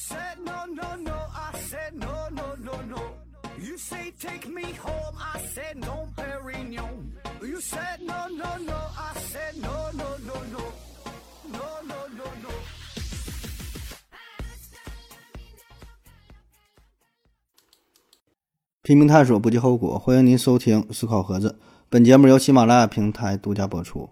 [0.00, 3.02] said no, no, no, I said no, no, no, no.
[3.60, 7.12] You say take me home, I said no, Perignon.
[7.42, 10.62] You said no, no, no, I said no, no, no, no.
[11.52, 12.50] No, no, no, no.
[18.82, 19.98] 拼命探索，不计后果。
[19.98, 21.58] 欢迎您收听《思考盒子》，
[21.90, 24.08] 本节目由喜马拉雅平台独家播出。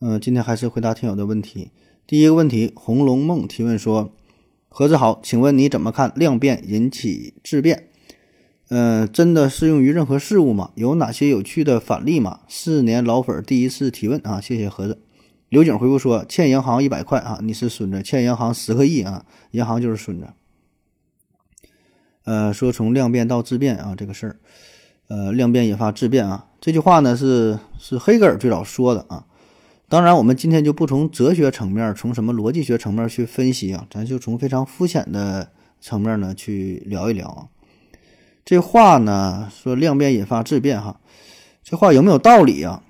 [0.00, 1.72] 嗯、今天还是回答听友的问题。
[2.06, 4.12] 第一个问题，《红楼梦》提问说
[4.74, 7.88] ：“盒子好，请问你怎么看量变引起质变？
[8.70, 10.70] 嗯、真的适用于任何事物吗？
[10.76, 14.98] 有哪些有趣的反例吗？”四年老粉第一次提问啊，谢谢盒子。
[15.50, 20.28] 刘景回复说：“欠银行一百块啊，你是孙子；欠银行十个亿啊，银行就是孙子。”
[22.24, 24.36] 呃，说从量变到质变啊，这个事儿，
[25.08, 29.26] 呃，量变引发质变啊，这句话呢是是黑格尔最早说的啊。
[29.92, 37.48] 当然，我们今天就不从哲学层面，从什么逻辑学层面去分析啊，咱就从非常肤浅的层面呢去聊一聊啊。
[38.42, 40.98] 这话呢说量变引发质变哈，
[41.62, 42.82] 这话有没有道理啊？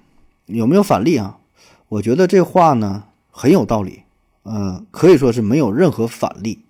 [0.47, 1.41] 有没有反例啊？
[1.89, 4.03] 我觉得这话呢很有道理，
[4.45, 6.61] 呃，可以说是没有任何反例。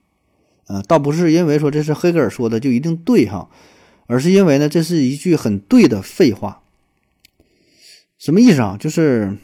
[0.66, 3.50] 呃，倒不是因为说这是黑格尔说的就一定对哈，
[4.06, 6.62] 而是因为呢，这是一句很对的废话。
[8.16, 8.78] 什么意思啊？
[8.80, 9.36] 就是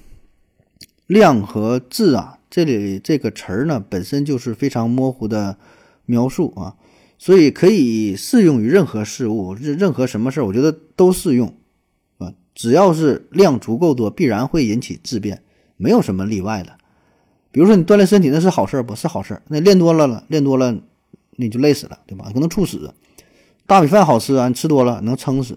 [1.08, 5.58] 量和质啊，这里这个词儿呢本身就是非常模糊的
[6.06, 6.76] 描述啊，
[7.18, 11.52] 所以可以适用于任何事物，任任何什么事儿，我觉得都适用
[12.18, 12.32] 啊。
[12.54, 15.42] 只要是量足够多，必然会引起质变，
[15.76, 16.76] 没有什么例外的。
[17.50, 19.42] 比如说你锻炼身体，那是好事儿不是好事儿？
[19.48, 20.78] 那练多了了，练多了。
[21.40, 22.28] 你就累死了，对吧？
[22.34, 22.92] 可能猝死。
[23.64, 25.56] 大米饭好吃啊，你吃多了能撑死。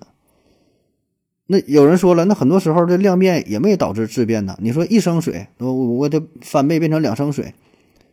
[1.51, 4.57] 那有人说了，那很多时候这量变也没导致质变呢。
[4.61, 7.53] 你说一升水，我我得翻倍变成两升水，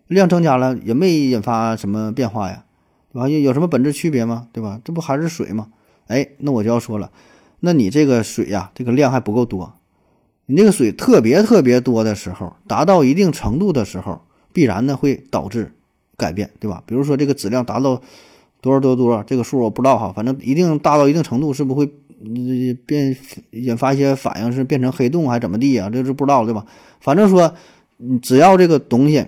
[0.08, 2.64] 量增加了也没引发什么变化呀，
[3.12, 3.28] 对吧？
[3.28, 4.48] 有有什么本质区别吗？
[4.52, 4.80] 对吧？
[4.82, 5.68] 这不还是水吗？
[6.08, 7.12] 哎，那我就要说了，
[7.60, 9.74] 那你这个水呀，这个量还不够多。
[10.46, 15.72] 你这个水特别特别多的时候，达到一定程度的时候，必然呢会导致。
[16.18, 16.82] 改变对吧？
[16.84, 18.02] 比如说这个质量达到
[18.60, 21.88] 多少多多少这个数我不知道哈，反正一定大到一定程度，是不会
[22.20, 23.16] 你变
[23.50, 25.88] 引发一些反应，是变成黑洞还是怎么地呀？
[25.90, 26.66] 这是不知道对吧？
[27.00, 27.54] 反正说，
[28.20, 29.26] 只要这个东西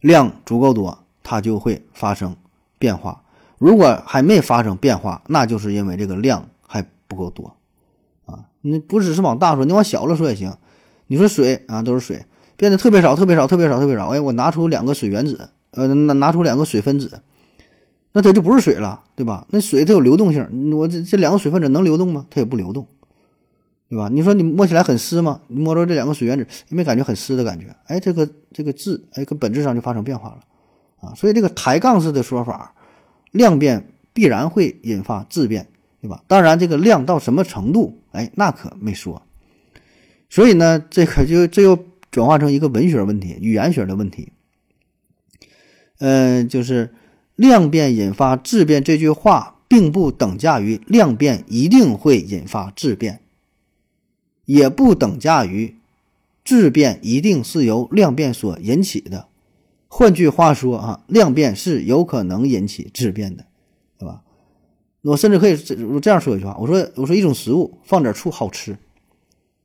[0.00, 2.36] 量足够多，它就会发生
[2.78, 3.22] 变化。
[3.58, 7.56] 如果还没发生变化，那就是因为这个量还不够多
[8.26, 8.44] 啊。
[8.60, 10.52] 你不只是往大说，你往小了说也行。
[11.06, 12.24] 你说水啊，都是水，
[12.56, 14.08] 变得特别少，特别少，特别少，特别少。
[14.08, 15.48] 哎，我拿出两个水原子。
[15.70, 17.20] 呃，拿拿出两个水分子，
[18.18, 19.46] 那它就不是水了，对吧？
[19.50, 20.44] 那水它有流动性，
[20.76, 22.26] 我这这两个水分子能流动吗？
[22.28, 22.84] 它也不流动，
[23.88, 24.08] 对吧？
[24.12, 25.40] 你说你摸起来很湿吗？
[25.46, 27.66] 你摸着这两个水原子，有没有感觉很湿的感觉？
[27.86, 30.40] 哎，这个这个质，哎，跟本质上就发生变化了
[31.00, 31.14] 啊！
[31.14, 32.74] 所以这个抬杠式的说法，
[33.30, 35.68] 量变必然会引发质变，
[36.00, 36.24] 对吧？
[36.26, 39.22] 当然，这个量到什么程度，哎，那可没说。
[40.28, 41.78] 所以呢，这个就这又
[42.10, 44.32] 转化成一个文学问题、语言学的问题。
[46.00, 46.94] 嗯，就是
[47.38, 53.20] 量变引发质变这句话，并不等价于量变一定会引发质变，
[54.44, 55.76] 也不等价于
[56.42, 59.28] 质变一定是由量变所引起的。
[59.86, 63.46] 换句话说啊，量变是有可能引起质变的，
[64.00, 64.22] 对吧？
[65.02, 68.76] 我甚至可以这这样说一句话：我说，我说一种食物放点醋好吃，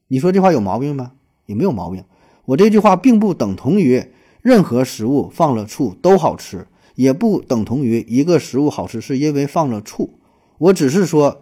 [0.09, 1.13] 你说这话有毛病吗？
[1.47, 2.03] 也没有毛病。
[2.45, 4.05] 我这句话并不等同于。
[4.43, 10.19] 任何食物放了醋都好吃，也不等同于一个食物好吃是因为放了醋。
[10.57, 11.41] 我只是说，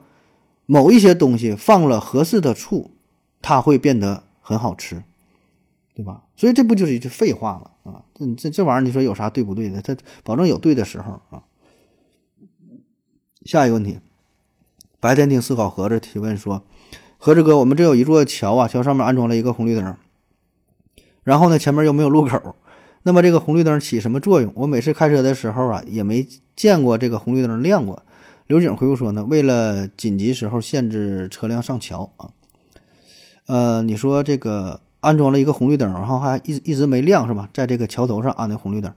[0.65, 2.91] 某一些东西放了合适的醋，
[3.41, 5.03] 它会变得很好吃，
[5.93, 6.23] 对吧？
[6.35, 7.91] 所以这不就是一句废话吗？
[7.91, 9.81] 啊，这这这玩意儿，你说有啥对不对的？
[9.81, 11.43] 它保证有对的时候啊。
[13.45, 13.99] 下一个问题，
[14.99, 16.63] 白天听思考盒子提问说
[17.17, 19.97] ：“盒子哥，我们这有一座桥啊，桥上面安装了一个红绿灯，
[21.23, 22.55] 然后呢，前面又没有路口。”
[23.03, 24.51] 那么这个红绿灯起什么作用？
[24.55, 28.03] 我每次开车的时候啊，也没见过这个红绿灯亮过。
[28.47, 32.29] 刘景回复说呢，为了紧急时候限制车辆上桥啊。
[33.47, 37.49] 呃，你说这个安装了一个红绿灯，然后还一一直没亮是吧？
[37.53, 38.93] 在这个桥头上安的红绿灯，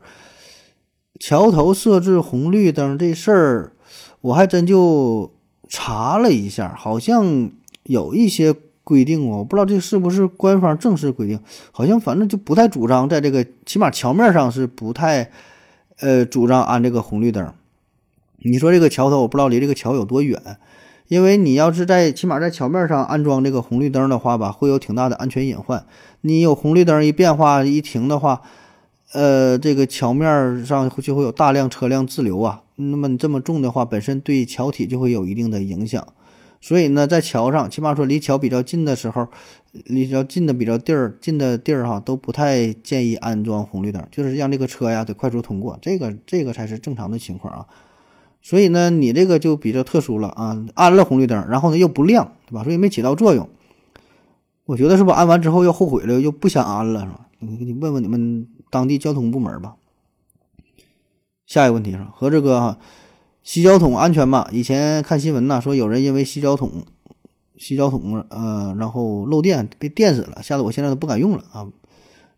[1.18, 3.72] 桥头设置红绿灯这事儿，
[4.20, 5.32] 我还真就
[5.68, 7.50] 查了一下，好像
[7.84, 8.54] 有一些。
[8.84, 11.40] 规定哦，我不知道这是不是官方正式规定，
[11.72, 15.30] 好像反正就不太主张在这个起码桥面上是不太，
[16.00, 17.52] 呃，主张安这个红绿灯。
[18.38, 20.38] 你说这个桥头，我不知道离这个桥有多远，
[21.08, 25.86] 因为你要是在起码在桥面上安装这个红绿灯的话吧，会有挺大的安全隐患。
[26.20, 28.42] 你有红绿灯一变化一停的话，
[29.14, 32.60] 呃，这个桥面上就会有大量车辆滞留啊。
[32.76, 36.06] 那么你这么重的话，本身对桥体就会有一定的影响。
[36.64, 39.28] 所以呢，在桥上，起码说离桥比较近的时候，
[39.84, 47.66] 离桥近的比较地儿近的地儿哈，都不太建议安装红绿灯，就是让这个车呀得快速通过，这个这个才是正常的情况啊。
[48.40, 52.64] 所以呢，你这个就比较特殊了啊，安了红绿灯，然后呢又不亮，对吧？
[52.64, 53.46] 所以没起到作用。
[54.64, 57.26] 我觉得是不安完之后又后悔了，又不想安了，是吧？
[57.40, 59.76] 你你问问你们当地交通部门吧。
[61.44, 62.78] 下一个问题是和这个哈。
[63.44, 64.48] 洗脚桶安全吗？
[64.50, 66.82] 以前看新闻呐，说有人因为洗脚桶、
[67.58, 71.68] 洗脚桶呃，然后漏电被电死了，吓得我现在都不敢用了啊。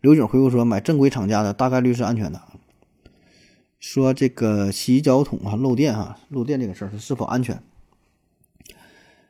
[0.01, 2.43] 刘景回复说，买正规厂家的大概率是安全的。
[3.79, 7.63] 说这个洗脚桶啊漏电哈，漏电这个事儿是否安全？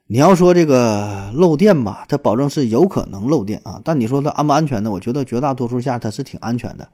[0.07, 4.91] 你要说这个漏电吧，它保证是有可能漏电啊，但你说它安不安全呢？
[4.91, 6.89] 我觉得绝大多数下它是挺安全的。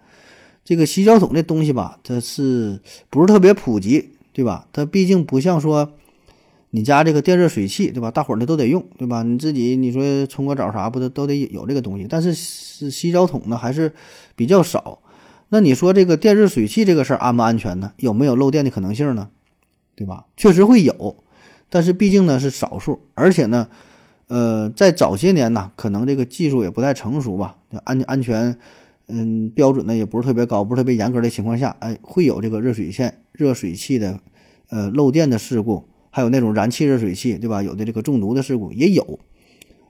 [0.64, 2.80] 这个洗脚桶这东西吧，它是
[3.10, 4.11] 不是特别普及？
[4.32, 4.66] 对吧？
[4.72, 5.92] 它毕竟不像说
[6.70, 8.10] 你家这个电热水器，对吧？
[8.10, 9.22] 大伙儿呢都得用，对吧？
[9.22, 12.06] 你自己你说冲个澡啥不都都得有这个东西？
[12.08, 13.92] 但是是洗澡桶呢还是
[14.34, 15.00] 比较少。
[15.50, 17.92] 那你说这个电热水器这个事儿安不安全呢？
[17.98, 19.28] 有没有漏电的可能性呢？
[19.94, 20.24] 对吧？
[20.36, 21.16] 确实会有，
[21.68, 23.68] 但是毕竟呢是少数，而且呢，
[24.28, 28.58] 呃，在早些年呢，可能这个技术也不太成熟吧，安安全。
[29.08, 34.20] 嗯，标准呢也不是特别高，不是特别严格的情况下，哎，会有这个热水线、热水器的，
[34.70, 37.62] 呃，漏电的事故，还有那种燃气热水器，对吧？
[37.62, 39.18] 有的这个中毒的事故也有，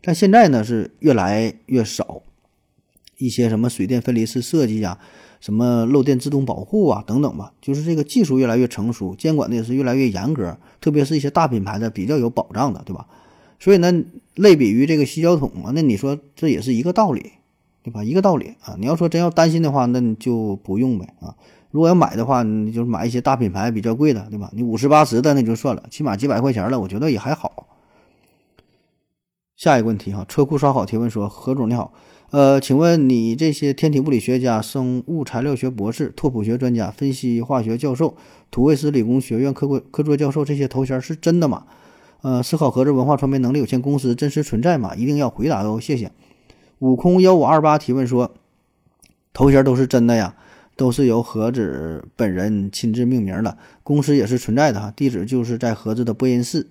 [0.00, 2.22] 但现在呢是越来越少，
[3.18, 4.98] 一些什么水电分离式设计呀，
[5.40, 13.06] 什么漏电自动保护啊等等吧，就是这个技术越来越成熟，监管的也是越来越严格，特别是一些大品牌的比较有保障的，对吧？
[13.60, 13.92] 所以呢，
[14.34, 17.32] 类比于这个洗脚桶啊，那你说这也是一个道理。
[17.82, 18.04] 对吧？
[18.04, 18.76] 一个道理啊！
[18.78, 21.34] 你要说真要担心的话，那你就不用呗啊！
[21.70, 24.50] 如果要买的话，你就买一些大品牌比较贵的，对吧？
[24.54, 27.66] 你五十八十的那就算了，起码几百块钱了，我觉得也还好。
[29.56, 31.92] 下一个问题哈，车库烧好提问说：何总你好，
[32.30, 38.16] 呃，请问你这些天体物理学家、生物材料学博士、拓扑学专家、分析化学教授、
[38.50, 41.64] 土卫斯理工学院客座客座教授这些头衔是真的吗？
[42.22, 44.94] 呃，思考盒子文化传媒能力有限公司真实存在吗？
[44.94, 46.12] 一定要回答哦，谢谢。
[46.82, 48.34] 悟空幺五二八提问说
[49.32, 50.34] ：“头衔都是真的呀，
[50.76, 56.66] 都是由盒子本人亲自命名的，公司也是存在的哈，地址就是在盒子的播音室，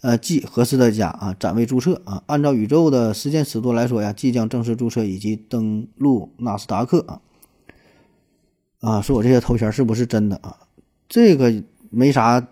[0.00, 2.24] 呃，即合适的家啊，暂未注册啊。
[2.26, 7.20] 按照宇宙的时间尺度来说呀，即将正式注册以及登陆纳斯达克啊。
[8.80, 10.56] 啊，说我这些头衔是不是真的啊？
[11.08, 12.44] 这个没啥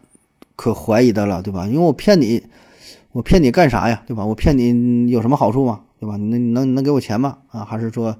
[0.54, 1.66] 可怀疑的了，对吧？
[1.66, 2.44] 因为我骗你，
[3.10, 4.24] 我骗你干啥呀，对吧？
[4.24, 6.16] 我骗你有什么好处吗？”对吧？
[6.16, 7.38] 你能能能给我钱吗？
[7.50, 8.16] 啊，还是说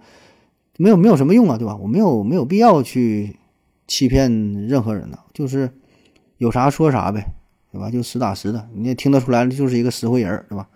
[0.77, 1.57] 没有没有什么用啊？
[1.57, 1.75] 对吧？
[1.77, 3.39] 我没有没有必要去
[3.87, 4.31] 欺骗
[4.69, 5.73] 任何人呢，就是
[6.37, 7.33] 有啥说啥呗，
[7.73, 7.91] 对吧？
[7.91, 10.69] 就实打实的，你也听得出来，就是一个实惠人，对吧？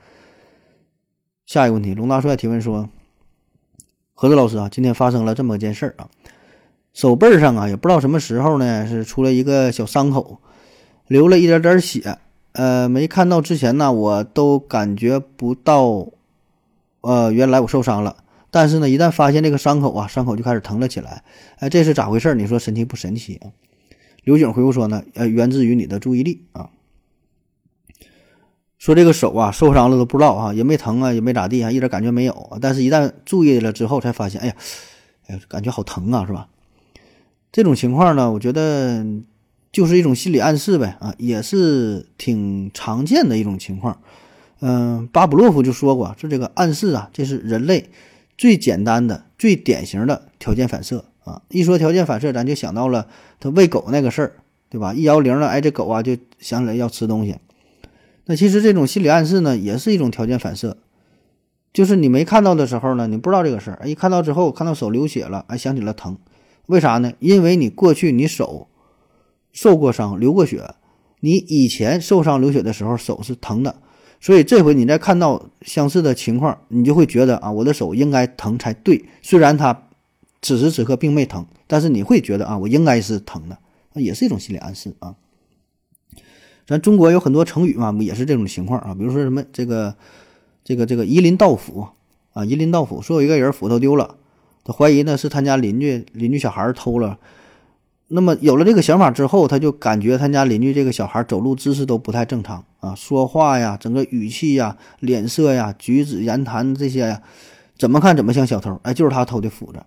[1.44, 2.88] 下一个问题，龙大帅提问说：
[4.14, 6.08] 何子老师啊，今天发生了这么件事儿啊，
[6.94, 10.38] 手背上啊，也不知道什么时候呢，是出了一个小伤口，
[11.06, 12.16] 流了一点点血，
[12.52, 16.08] 呃，没看到之前呢，我都感觉不到。
[17.04, 18.16] 呃，原来我受伤了，
[18.50, 21.22] 但是呢，一旦发现这个伤口啊，伤口就开始疼了起来。
[21.58, 22.34] 哎，这是咋回事？
[22.34, 23.52] 你说神奇不神奇啊？
[24.24, 26.70] 刘景回复说呢，呃，源自于你的注意力啊。
[28.78, 32.58] 说这个手啊受伤了都不知道啊，也没疼啊，也没咋地啊，一点感觉没有。
[32.60, 34.56] 但是，一旦注意了之后，才发现，哎呀，
[35.26, 36.48] 哎呀，感觉好疼啊，是吧？
[37.52, 39.04] 这种情况呢，我觉得
[39.72, 44.00] 就是一种心理暗示呗啊，也是挺常见的一种情况。
[44.66, 47.90] 嗯，巴甫洛夫就说过，说这个暗示啊，这是人类
[48.38, 51.42] 最简单的、最典型的条件反射啊。
[51.50, 53.06] 一说条件反射，咱就想到了
[53.38, 54.32] 他喂狗那个事儿，
[54.70, 54.94] 对吧？
[54.94, 57.36] 一摇铃了，哎，这狗啊就想起来要吃东西。
[58.24, 60.78] 那其实这种心理暗示呢，也是一种条件反射，
[61.74, 66.16] 就是你没看到的时候呢，你不知道这个事儿，一看到之后，看到手流血了，哎，想起了疼，
[66.68, 67.12] 为啥呢？
[67.18, 68.68] 因为你过去你手
[69.52, 70.74] 受过伤、流过血，
[71.20, 73.76] 你以前受伤流血的时候手是疼的。
[74.24, 79.04] 所以这回你再看到相似的情况，你就会觉得啊，我的手应该疼才对。
[79.20, 79.82] 虽然它
[80.40, 83.58] 此时此刻并没疼，但是你会觉得啊，我应该是疼的，
[84.00, 85.14] 也是一种心理暗示啊。
[86.66, 88.94] 咱中国有很多成语嘛，也是这种情况啊？
[88.94, 89.94] 比如说什么这个
[90.64, 91.86] 这个这个“夷陵盗斧”
[92.32, 94.16] 啊，“夷陵盗斧”，说有一个人斧头丢了，
[94.64, 97.18] 他怀疑呢是他家邻居邻居小孩偷了。
[98.08, 107.22] 那么有了这个想法之后，他就感觉他家邻居这个小孩走路姿势都不太正常啊，说话呀，整个语气呀、脸色呀、举止言谈这些呀，
[107.78, 108.78] 怎么看怎么像小偷。
[108.84, 109.82] 哎，就是他偷的斧子。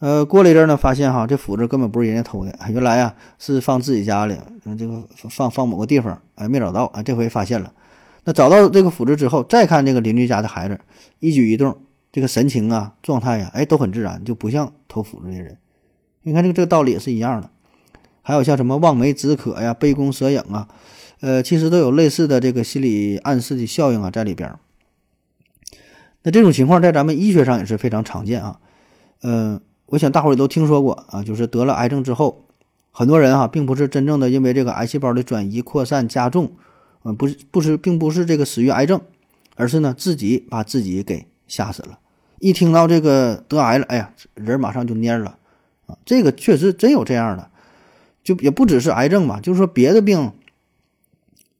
[0.00, 4.36] 呃，过了一阵呢，发现哈这斧子根本不是人家偷的，原来呀是放自己家里，
[4.78, 7.72] 这个放放某个地方，哎，没找到啊，这回发现了。
[8.24, 10.78] 那找到这个斧子之后，再看这个邻居家的孩子，
[11.20, 11.74] 一举一动，
[12.12, 15.56] 这个神情啊、状态呀，哎，都很自然，就不像偷斧子的人。
[16.24, 17.48] 你看这个这个道理也是一样的。
[18.20, 20.66] 还有像什么望梅止渴呀、杯弓蛇影啊，
[21.20, 24.52] 呃，其实都有类似的这个心理暗示的效应啊在里边。
[26.22, 28.58] 那这种情况在咱们医学上也是非常常见啊。
[29.22, 32.46] 嗯，我想大伙儿也都听说过啊，就是得了癌症之后，
[32.90, 36.52] 很多人哈，并不是真正的因为这个癌细胞的转移、扩散、加重。
[37.04, 38.98] 嗯，不是，不是，并不是这个死于癌症，
[39.56, 41.98] 而是呢自己把自己给吓死了。
[42.38, 45.36] 一听到这个得癌了，哎呀，人马上就蔫了
[45.86, 45.98] 啊！
[46.04, 47.50] 这个确实真有这样的，
[48.22, 50.32] 就也不只是癌症吧，就是说别的病，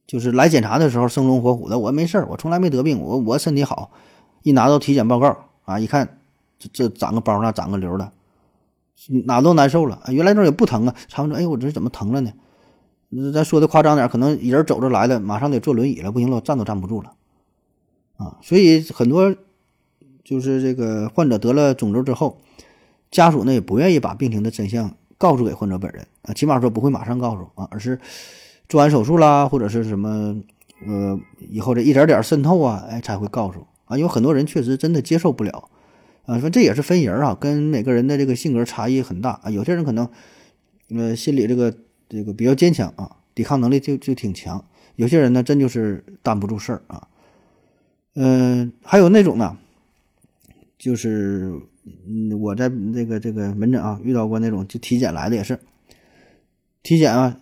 [0.07, 3.91] 就是来检查的时候生龙活虎的，我没事儿，我从来没得病，我我身体好。
[4.43, 6.19] 一拿到体检报告啊，一看
[6.59, 8.11] 这这长个包那长个瘤的，
[9.25, 10.01] 哪都难受了！
[10.09, 12.31] 原来那也不疼啊，查完说，哎，我这怎么疼了呢？
[13.33, 17.13] 咱说的夸张点，可能人走着来了，马上得坐轮椅了，不行了，站都站不住了，
[18.17, 18.37] 啊！
[18.41, 19.33] 所以很多
[20.23, 22.39] 就是这个患者得了肿瘤之后，
[23.15, 27.99] 家属呢也不愿意把病情的真相告诉给患者本人啊，起码说不会马上告诉啊，而是
[28.67, 30.35] 做完手术啦，或者是什么
[30.85, 33.97] 呃以后这一点点渗透啊，哎才会告诉啊。
[33.97, 35.69] 有很多人确实真的接受不了
[36.25, 40.09] 啊，说这也是分人啊，跟每个人的这个性格差异很大啊，有些人可能
[40.89, 41.73] 呃心里这个。
[42.07, 44.63] 这个比较坚强啊，抵抗能力就就挺强。
[44.95, 47.07] 有些人呢，真就是担不住事儿啊。
[48.13, 49.57] 嗯，还有那种呢，
[50.77, 51.51] 就是
[51.85, 55.59] 嗯，我在这个这个门诊啊遇到过那种就体检来的也是，
[56.81, 57.37] 体检啊，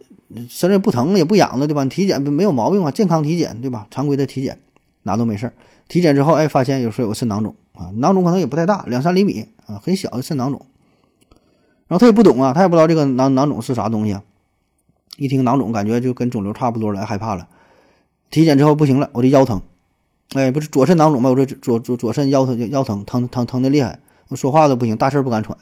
[0.50, 1.86] 身上不疼也不痒的对吧？
[1.86, 3.88] 体检没有毛病啊，健康体检对吧？
[3.90, 4.60] 常规的体检
[5.04, 5.54] 哪都没事儿。
[5.88, 10.66] 体检之后哎，发现有时候有个肾囊肿啊，囊肿可能也不太大，两三厘米啊，很小的肾囊肿。
[11.88, 14.24] 然后他也不懂啊，他也不知道这个囊囊肿是啥东西啊。
[15.18, 17.48] 一听囊肿，感觉就跟肿瘤差不多了，害怕了。
[18.32, 19.62] 体检之后不行了，我这腰疼，
[20.34, 21.30] 哎，不是左肾囊肿吗？
[21.30, 24.00] 我这左左左肾腰疼腰疼疼疼疼的厉害，
[24.36, 25.58] 说话都不行，大气不敢喘。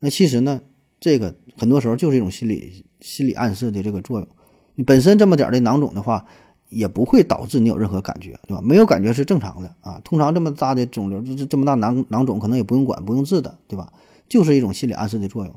[0.00, 0.60] 那其实呢，
[1.00, 4.28] 这个很多时候就是一种心理心理暗示的这个作用。
[4.74, 6.24] 你本身这么点的囊肿的话，
[6.68, 8.60] 也不会导致你有任何感觉，对吧？
[8.62, 10.00] 没有感觉是正常的啊。
[10.04, 13.92] 通常这么大的肿瘤，这这么大囊囊肿，可能也不用管，不用治的，对吧？
[14.28, 15.54] 就是一种心理暗示的作用。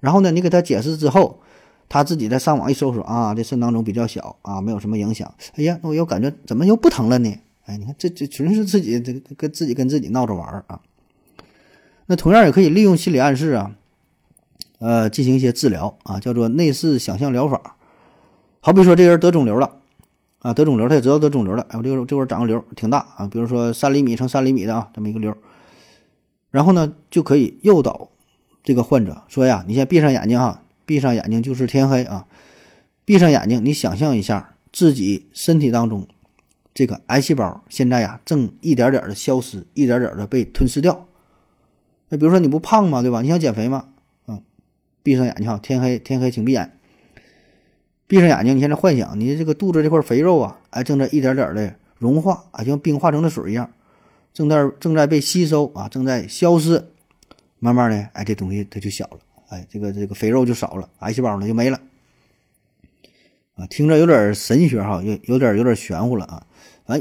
[0.00, 1.40] 然后呢，你给他解释之后。
[1.86, 5.32] 他自己在上网一搜索啊，这肾囊肿比较小啊，没有什么影响。
[5.54, 7.32] 哎呀，那我又感觉怎么又不疼了呢？
[7.66, 10.80] 哎，你看这这纯是自己这个跟自己跟自己闹着玩儿啊。
[12.06, 13.74] 那同样也可以利用心理暗示啊，
[14.78, 17.76] 呃，进行一些治疗啊，叫做内视想象疗法。
[18.60, 19.76] 好比说这人得肿瘤了
[20.40, 25.36] 啊，得肿瘤他也知道得肿瘤了，哎，我这个这块长个瘤挺大啊，比如说三厘米乘三厘米的啊这么一个瘤，
[26.50, 28.10] 然后呢就可以诱导
[28.62, 30.60] 这个患者说呀，你先闭上眼睛哈。
[30.86, 32.26] 闭上眼睛就是天黑啊！
[33.06, 36.06] 闭上眼睛，你想象一下自己身体当中
[36.74, 41.06] 这个癌细胞现在呀，正一点点的消失，一点点的被吞噬掉。
[42.08, 43.02] 那比如说你不胖吗？
[43.02, 43.22] 对吧？
[43.22, 43.88] 你想减肥吗？
[44.26, 44.42] 嗯，
[45.02, 46.78] 闭上眼睛哈，天黑天黑，请闭眼。
[48.06, 53.70] 闭上眼睛，你现在幻想你这个肚子这块肥肉啊，哎，正在一点点的融化啊，像冰化成的水一样，
[54.32, 56.90] 正在正在被吸收啊，正在消失。
[57.58, 59.18] 慢慢的，哎，这东西它就小了。
[59.48, 61.80] 哎，这个这个肥肉就少了，癌细胞呢就没了，
[63.54, 66.46] 啊，听着有点神学哈，有有点有点玄乎了啊。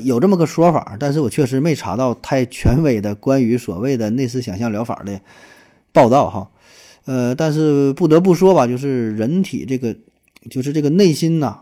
[0.04, 5.20] 有这么个说法，但是我确实没查到太权威的关于所谓的内视想象疗法的
[5.92, 6.50] 报道哈。
[7.06, 9.96] 呃，但是不得不说吧，就是人体这个，
[10.50, 11.60] 就是这个内心呐，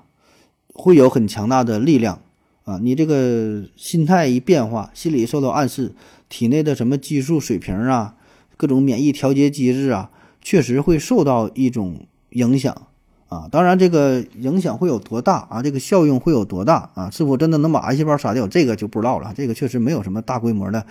[0.74, 2.22] 会有很强大的力量
[2.64, 2.80] 啊。
[2.82, 5.94] 你这个心态一变化，心理受到暗示，
[6.30, 8.16] 体内的什么激素水平啊，
[8.56, 10.12] 各种免疫调节机制啊。
[10.44, 12.88] 确实会受到一种影响
[13.32, 15.64] 啊，当然这个影响会有多大啊？
[15.64, 17.10] 这个效用会有多大啊？
[17.10, 18.46] 是否真的能把癌细胞杀掉？
[18.46, 19.34] 这个就不知道了。
[19.34, 20.86] 这个确实没有什么大规模的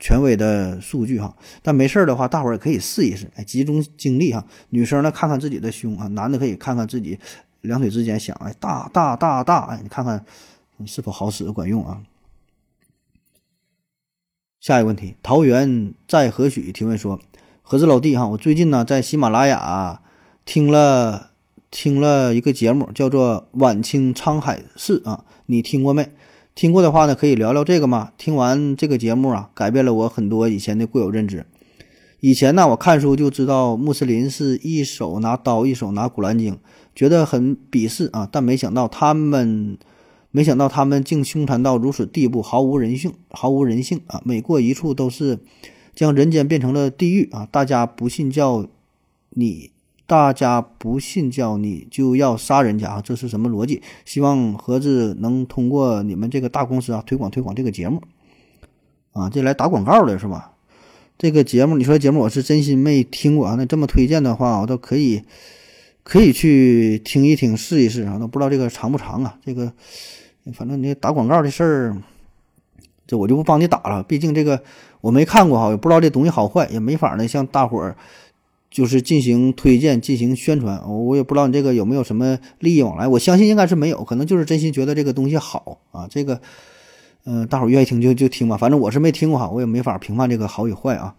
[0.00, 1.36] 权威的数据哈。
[1.62, 4.44] 但没事的话，大伙儿也可以试一试，哎，集中精力哈。
[4.70, 7.16] 女生呢，看看自己的胸啊；男的可以看看自己
[7.60, 10.24] 两腿之间，想哎，大大大大，哎，你看看
[10.78, 12.02] 你是否好使管用啊？
[14.58, 17.20] 下一个问题，桃园在何许提问说。
[17.66, 20.02] 何子老弟哈，我最近呢在喜马拉雅
[20.44, 21.30] 听了
[21.74, 26.08] 听了一个节目，叫做《晚清沧海事》啊，你听过没？
[26.54, 28.12] 听过的话呢，可以聊聊这个吗？
[28.16, 31.44] 听完这个节目啊，改变了我很多以前的固有认知。
[32.20, 36.56] 以前呢，我看书就知道穆斯林是一手拿刀，一手拿古兰经，
[36.94, 38.28] 觉得很鄙视啊。
[38.30, 39.76] 但没想到他们，
[40.30, 44.22] 没想到他们竟凶残到如此地步，毫无人性，毫无人性啊！
[44.24, 45.40] 每过一处都是。
[45.92, 47.46] 将人间变成了地狱啊！
[47.52, 48.66] 大家不信教，
[49.30, 49.70] 你
[50.06, 53.00] 大家不信教，你就要杀人家！
[53.00, 53.80] 这是什么逻辑？
[54.04, 58.02] 希望盒子能通过你们这个大公司啊，推广推广这个节目
[59.12, 59.30] 啊！
[59.30, 60.52] 这来打广告的是吧？
[61.16, 63.54] 这个节目，你说节目我是真心没听过啊。
[63.56, 65.22] 那这么推荐的话，我倒可以
[66.02, 68.18] 可以去听一听，试一试啊。
[68.18, 69.38] 都不知道这个长不长啊？
[69.42, 69.72] 这个
[70.52, 71.96] 反正你打广告的事儿，
[73.06, 74.02] 这我就不帮你打了。
[74.02, 74.62] 毕竟这个
[75.00, 77.96] 我没看过哈，也不知道这东西好坏，也没法呢向大伙儿
[78.74, 80.82] 就是进行推荐、进行宣传。
[80.90, 83.06] 我也不知道你这个有没有什么利益往来。
[83.06, 86.08] 我相信应该是没有，可能就是真心觉得这个东西好啊。
[86.10, 86.40] 这个。
[87.26, 91.14] 嗯，大伙愿意听就就听吧，反正我是没听过哈，我也没法评判这个好与坏啊。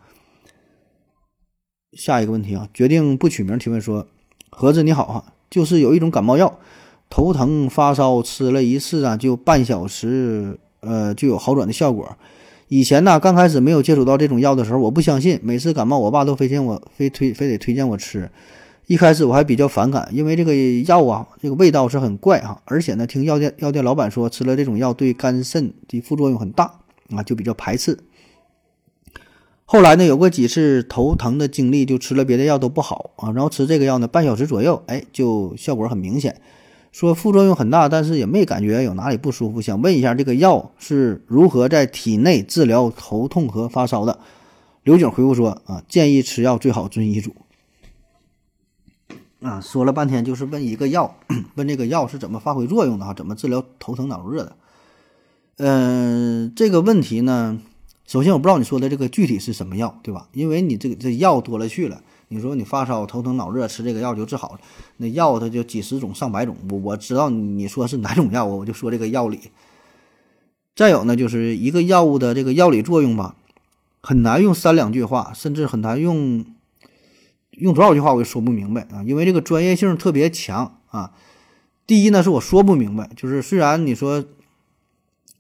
[1.94, 4.06] 下一个问题啊，决定不取名提问说：
[4.52, 6.60] 盒子你好哈，就是有一种感冒药，
[7.10, 12.16] 头疼发烧吃了一次啊，就半小时呃就有好转的效果。
[12.68, 18.30] 以前呢，刚开始没有接触到这种药的时候，我不相信，每次感冒我爸都非荐我非推非得推荐我吃。
[18.88, 20.56] 一开始我还比较反感，因为这个
[20.88, 26.80] 药啊，这个味道是很怪哈，而且呢，听药店药店老板说吃了这种药对肝肾的副作用很大
[27.16, 27.98] 啊，就比较排斥。
[29.66, 36.40] 后来呢，有过几次头疼的经历，就吃了别的药都不好啊，然后吃这个药呢，半小时左右，哎，就效果很明显。
[36.96, 39.62] 说副作用很大，但是也没感觉有哪里不舒服。
[39.62, 44.18] 想问一下，这个药是如何在体内治疗头痛和发烧的？
[44.84, 47.36] 刘景回复说啊，建议吃药最好遵医嘱。
[49.42, 51.18] 啊，说了半天就是问一个药，
[51.56, 53.14] 问这个药是怎么发挥作用的哈？
[53.14, 54.56] 怎么治疗头疼脑热的？
[55.58, 57.60] 嗯，这个问题呢，
[58.08, 60.30] 首先我不知道你说的这个具体是什么药，对吧？
[60.32, 64.60] 因为你这个这药多了去了，你说你发烧、头疼、脑热吃这个药就治好了，
[64.98, 69.40] 那药它就几十种、上百种，我我知道你说是哪种药，我就说这个药理。
[70.76, 73.36] 再有呢，就是一个药物的这个药理作用吧，
[74.02, 76.46] 很难用三两句话，甚至很难用。
[77.52, 81.14] 用多少句话我也说不明白啊，因为这个专业性特别强啊。
[81.88, 84.22] 第一呢，是我说不明白，就是虽然你说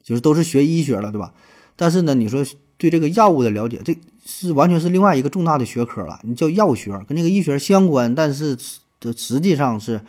[0.01, 1.33] 就是都是学医学了，对吧？
[1.75, 2.45] 但是呢，你说
[2.77, 6.19] 对这个药物的了解，这是完全是另外一个重大的学科了。
[6.23, 8.57] 你叫药学，跟那个医学相关，但是
[8.99, 10.01] 这实际上是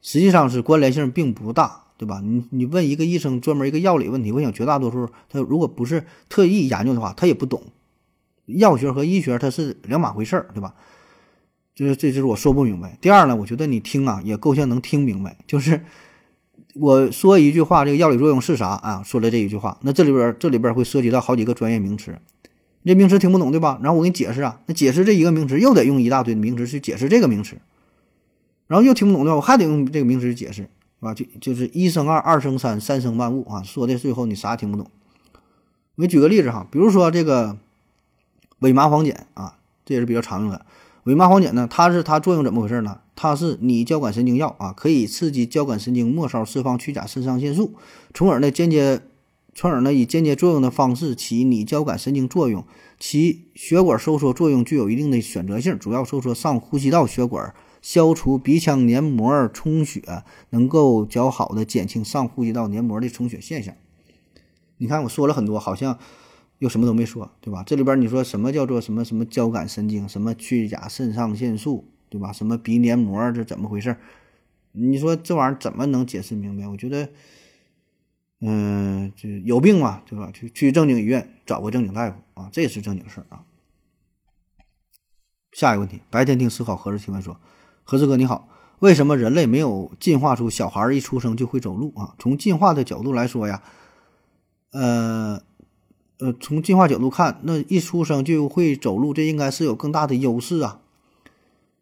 [0.00, 2.20] 实际上是关联性并不大，对吧？
[2.24, 7.62] 你你问一个医生专门一个药理问题，我想绝大多数他如果不是特意研究的话，他也不懂。
[8.46, 10.74] 药学和医学它是两码回事儿，对吧？
[11.72, 12.98] 就是这就是我说不明白。
[13.00, 15.36] 第二呢，我觉得你听啊也够呛能听明白。
[15.46, 15.84] 就是
[16.80, 19.02] 我说一句话，这个药理作用是啥啊？
[19.04, 22.18] 说了这一句话，那这里边这里边会涉及到好几个专业名词，
[22.86, 23.78] 这名词听不懂对吧？
[23.82, 27.58] 然后我给你解释啊，那解释这一个名词又得用一大堆名词去解释这个名词，
[28.66, 29.36] 然后又听不懂的话？
[29.36, 30.68] 我还得用这个名词解释，是
[31.00, 31.12] 吧？
[31.12, 33.62] 就就是一生二，二生三，三生万物啊。
[33.62, 34.90] 说的最后你啥也听不懂。
[35.96, 37.58] 我给你举个例子哈，比如说这个
[38.60, 40.64] 伪麻黄碱啊，这也是比较常用的。
[41.04, 41.66] 伪麻黄碱呢？
[41.70, 43.00] 它是它作用怎么回事呢？
[43.16, 47.74] 它是拟交感神经药啊，可以刺激交感神经末梢释放去甲肾上腺素，
[48.12, 49.00] 从而呢间接，
[49.54, 52.64] 从而呢以间接作用的方式起拟交感神经作用。
[52.98, 60.02] 其血管收缩作用具有一定的选择性，主要收缩上呼吸道血管，消除鼻腔黏膜充血，
[60.50, 63.74] 能够较好的减轻上呼吸道黏膜的充血现象。
[64.76, 65.98] 你看我说了很多，好像。
[66.60, 67.62] 又什么都没说，对吧？
[67.66, 72.30] 这里边你说什么叫做什么什么交感神经，什么去甲肾上腺素，对吧？
[72.32, 73.96] 什么鼻黏膜，这怎么回事？
[74.72, 76.68] 你说这玩意儿怎么能解释明白？
[76.68, 77.08] 我觉得，
[78.42, 80.30] 嗯，就有病嘛，对吧？
[80.34, 83.42] 去去正经医院找个正经大夫啊，这也是正经事儿啊。
[85.52, 87.40] 下一个问题，白天听思考盒子提问说：
[87.84, 92.14] 盒子哥你好，为什么人类没有进化出小孩一出生就会走路啊？
[92.18, 93.62] 从进化的角度来说呀，
[94.72, 95.42] 呃。
[96.20, 100.80] 呃，从进化角度看，那一出生就会走路，这应该是有更大的优势啊。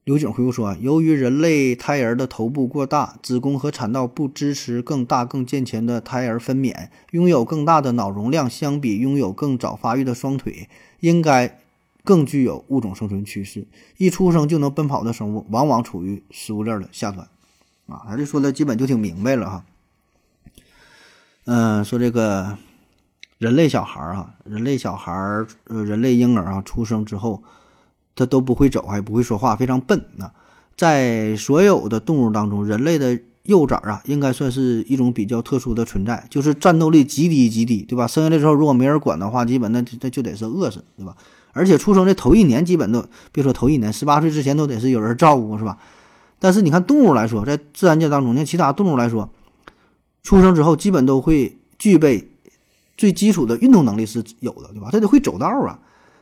[0.05, 10.68] 刘景回复说：“由于人类胎儿的头部过大，子宫和产道不支持更大更健全的胎儿分娩，拥有更大的脑容量，相比拥有更早发育的双腿，
[11.01, 11.59] 应该
[12.05, 13.66] 更具有物种生存趋势。
[13.98, 17.29] 一出生就能奔跑的生物，往往处于食物链的下端。”
[17.88, 19.64] 啊，他这说的基本就挺明白了哈。
[21.44, 22.57] 嗯，说这个。
[23.38, 27.40] 人类小孩啊，人类小孩儿，呃，人类婴儿啊，出生之后，
[28.16, 30.33] 他都不会走，还不会说话，非常笨啊。
[30.77, 38.09] 在所有的动物当中，人类的幼崽啊，应该算是一种比较特殊的存在，就是战斗力极低极低，对吧？
[38.09, 41.16] 生下来之后，如果没人管的话，基本那那就得是饿死，对吧？
[41.53, 45.79] 而且出生的头一年，基本都别说头一年，十八岁之前都得是有人照顾，是吧？
[46.40, 49.31] 但是你看动物来说，在自然界当中，像其他动物来说，
[50.24, 52.33] 出生之后基本都会具备。
[52.99, 54.89] 最基础的运动能力是有的，对吧？
[54.91, 55.79] 他得会走道啊。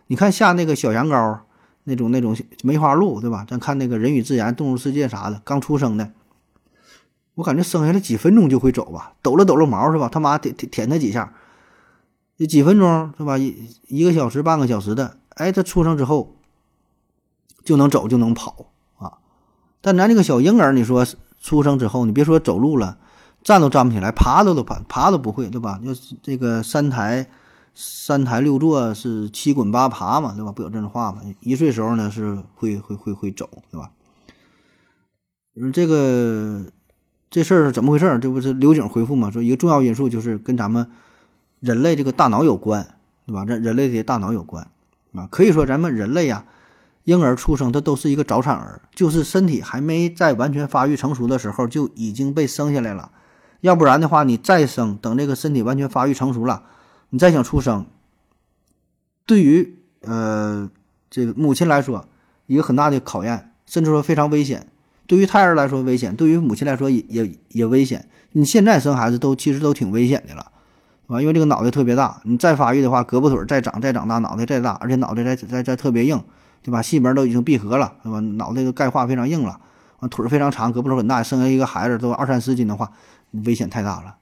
[0.09, 1.41] 你看下那个小羊羔，
[1.85, 3.47] 那种那种梅花鹿，对吧？
[3.49, 6.13] 咱看那个人与自然、动物世界啥的，刚出生的，
[7.37, 10.11] 我感觉生下来几分钟就会走吧，抖了抖了毛是吧？
[10.13, 11.33] 他妈舔舔舔它几下，
[12.47, 13.39] 几分钟是吧？
[13.39, 13.57] 一
[13.89, 16.37] 一个小时、半个小时的，哎，它出生之后
[17.65, 18.67] 就能走就能跑
[18.99, 19.15] 啊。
[19.81, 21.07] 但咱这个小婴儿，你说
[21.41, 22.99] 出生之后，你别说走路了。
[23.47, 25.81] 站都站不起来，爬都都爬爬都不会，对吧？
[25.85, 27.29] 就是这个三台
[27.77, 30.51] 三台六坐是七滚八爬嘛，对吧？
[30.51, 31.21] 不有这种话吗？
[31.39, 33.93] 一岁时候呢是会会会会走，对吧？
[35.55, 36.65] 嗯，这个
[37.31, 38.19] 这事儿怎么回事？
[38.19, 39.31] 这不是刘景回复嘛？
[39.31, 40.91] 说一个重要因素就是跟咱们
[41.61, 43.45] 人类这个大脑有关，对吧？
[43.45, 44.67] 人人类的大脑有关
[45.15, 46.45] 啊，可以说咱们人类呀，
[47.05, 53.13] 婴儿出生他都是一个早产儿，就是身体还没在完全发育成熟的时候就已经被生下来了。
[53.61, 56.63] 要不然的话，你再生，等这个身体完全发育成熟了，
[57.11, 57.87] 你再想出生，
[59.25, 60.71] 对于呃
[61.11, 62.07] 这个母亲来说，
[62.47, 64.69] 一个很大的考验，甚至说非常危险。
[65.07, 68.09] 对于胎儿来说危险，对于母亲来说也也也危险。
[68.33, 70.51] 你现在生孩子都其实都挺危险的了，
[71.07, 76.21] 啊，因为这个脑袋特别大，你再发育的话，胳膊腿再长再长大，脑袋再大，而且脑袋再再再特别硬，
[76.63, 76.83] 对吧？
[76.83, 78.19] 细门都已经闭合了，对吧？
[78.21, 79.61] 脑袋都钙化非常硬了，
[80.01, 82.93] 啊，腿非常长，胳膊腿很大，生下一个孩子都二三十斤的话。
[83.45, 84.17] 危险太大了，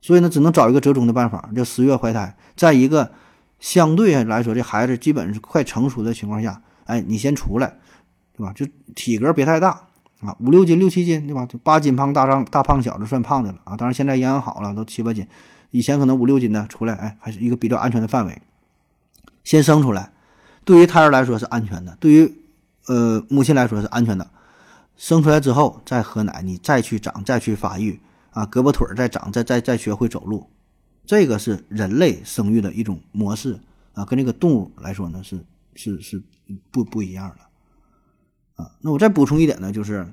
[0.00, 2.36] 所以呢，只能找一个折中的办法，叫十月怀胎。
[2.56, 3.12] 在一个
[3.58, 7.76] 相对来说，这孩子基本是快成熟的情况下，哎，你先出来，
[8.36, 8.52] 对吧？
[8.52, 9.88] 就体格别太大
[10.20, 11.44] 啊，五六斤、六七斤，对吧？
[11.46, 13.76] 就八斤胖大胖大胖小子算胖的了啊。
[13.76, 15.26] 当然现在营养好了，都七八斤，
[15.70, 18.40] 以前可能五六斤的出来，哎，还是一个比较安全的范围。
[19.44, 20.10] 先生出来，
[20.64, 22.34] 对于胎儿来说是安全的，对于
[22.86, 24.26] 呃母亲来说是安全的。
[24.96, 27.98] 生出来之后再喝奶，你再去长，再去发育。
[28.32, 30.46] 啊，胳膊腿儿再长，再再再学会走路，
[31.04, 33.58] 这个是人类生育的一种模式
[33.94, 36.22] 啊，跟这个动物来说呢是是是
[36.70, 38.70] 不不一样的啊。
[38.80, 40.06] 那我再补充一点呢，就是，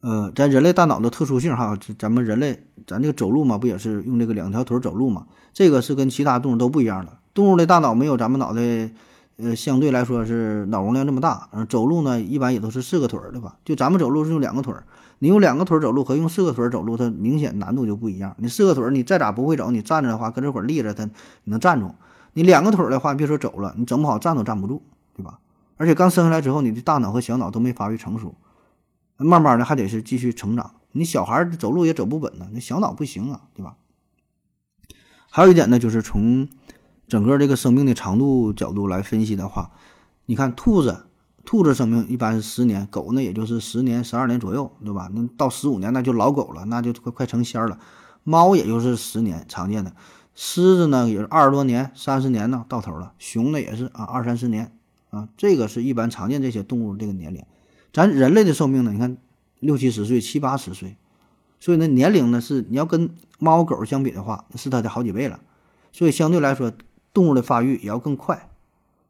[0.00, 5.26] 呃，咱人类大脑的特殊性哈，咱们人类咱这个走路嘛，不也是用这个两条腿走路嘛？
[5.52, 8.60] 这个是跟其他动物都不一样的，动物的大脑没有咱们脑袋，
[9.36, 13.58] 呃，相对来说是脑容量这么大，走路呢一般也都是四个腿儿，对吧？
[13.64, 14.84] 就咱们走路是用两个腿儿。
[15.18, 18.36] 你用两个腿走路和用四个腿走路，它明显难度就不一样。
[18.38, 21.12] 你四个腿，你再咋不会走，你站着的话，搁这会儿立着，它你
[21.44, 21.94] 能站住。
[22.34, 24.82] 你两个腿的话，别说走了，你整不好站都站不住，
[25.14, 25.38] 对吧？
[25.78, 28.34] 而且刚生下来之后，你的大脑和小脑都没发育成熟，
[29.16, 30.72] 慢慢的还得是继续成长。
[30.92, 33.76] 你小孩走路也走不稳呢，那小脑不行啊，对吧？
[35.30, 36.46] 还有一点呢，就是从
[37.08, 39.70] 整个这个生命的长度角度来分析的话，
[40.26, 41.04] 你看兔子。
[41.46, 45.08] 兔子生命一般是十年，狗呢也就是十年、十二年左右，对吧？
[45.14, 47.78] 那到十五年那就老狗了，那就快快成仙了。
[48.24, 49.92] 猫也就是十年常见的，
[50.34, 53.12] 狮子呢也是二十多年、三十年呢到头了。
[53.20, 54.72] 熊呢也是啊二三十年
[55.10, 57.44] 啊，这个是一般常见这些动物这个年龄。
[57.92, 59.16] 咱人类的寿命呢，你看
[59.60, 60.96] 六七十岁、七八十岁，
[61.60, 65.38] 所以呢年龄呢是你要跟猫狗相比的话，是它的好几倍了。
[65.92, 66.72] 所以相对来说，
[67.12, 68.50] 动物的发育也要更快。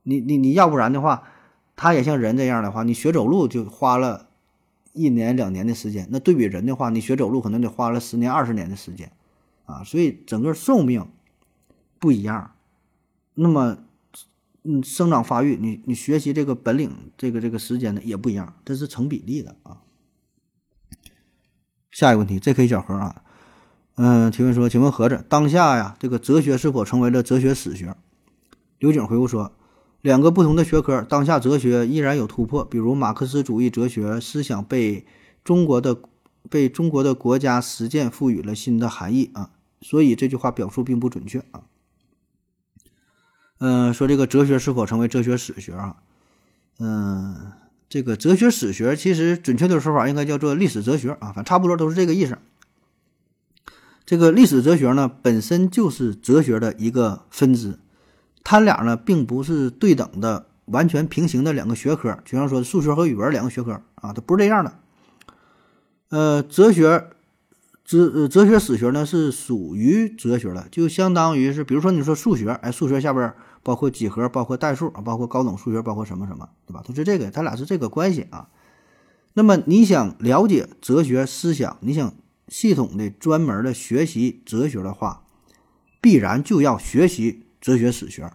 [0.02, 1.22] 你你你要不然的话。
[1.76, 4.30] 它也像人这样的话，你学走路就花了
[4.94, 9.12] 一年两年的时间，那对比人的话，你学走路可能得花了十年二十年的时间，
[9.66, 11.06] 啊，所以整个寿命
[11.98, 12.52] 不一样。
[13.34, 13.76] 那么，
[14.62, 19.82] 嗯，生长发育，你你学习这个本领，这个这个时间呢也不一样，这是成比例的啊。
[21.90, 23.22] 下一个问题这可以小何啊，
[23.96, 27.94] 嗯，提问说，请问盒子，当下呀，这个哲学是否成为了哲学史学？
[28.78, 29.52] 刘景回复说。
[30.06, 32.64] 两个不同的学科，当下哲学依然有突破。
[32.64, 35.04] 比如马克思主义哲学思想被
[35.42, 35.98] 中国的
[36.48, 41.62] 被中国的国家实践赋予了新的含义啊，所以这句话表述并不准确啊。
[43.58, 45.96] 嗯，说这个哲学是否成为哲学史学啊？
[46.78, 47.50] 嗯，
[47.88, 52.38] 这个哲学史学其实准确的说法应该叫做历史哲学啊，反正差不多都是这个意思。
[54.04, 57.80] 这个历史哲学呢，本身就是哲学的一个分支。
[58.48, 64.72] 它俩呢，并不是对等的、完全平行的两个学科，就像说数学和语文两个学科啊，它不是这样的。
[66.10, 67.08] 呃，哲学、
[67.84, 76.84] 哲哲学史学呢是属于哲学的，就相当于是，比如说你说数学，哎，数学下边包括几何、包括代数，包括高等数学，包括什么什么，对吧？
[76.86, 78.46] 都是这个，它俩是这个关系啊。
[79.34, 82.14] 那么你想了解哲学思想，你想
[82.46, 85.24] 系统的、专门的学习哲学的话，
[86.00, 87.42] 必然就要学习。
[87.66, 88.32] 哲学史学，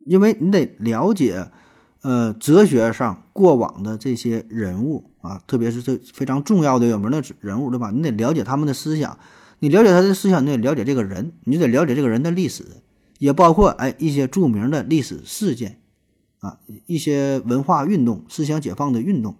[0.00, 1.52] 因为你得了解，
[2.00, 7.92] 呃，哲学上过往的这些人物啊，特别是这非常重要的有名的人物，对吧？
[7.92, 9.20] 你得了解他们的思想，
[9.60, 12.64] 你了解他的思想，你得了解这个人，你得了解这个人的历史，
[13.20, 15.80] 也包括哎一些著名的历史事件
[16.40, 19.36] 啊，一些文化运动、思想解放的运动，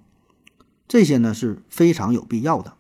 [0.87, 2.75] 这些呢是非常有必要的。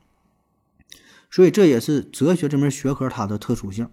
[1.28, 3.88] 所以这也是哲学这门学科它的特殊性。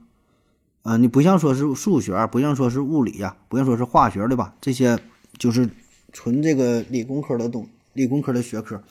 [0.88, 4.56] 啊，你不像说是数学，不像说是物理呀，不像说是化学，对吧？
[4.62, 4.97] 这些
[5.38, 5.69] 就是
[6.13, 8.82] 纯这个理工科的东，理工科的学科。